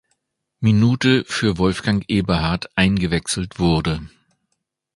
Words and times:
Minute 0.59 1.23
für 1.25 1.59
Wolfgang 1.59 2.03
Eberhard 2.09 2.75
eingewechselt 2.75 3.59
wurde. 3.59 4.01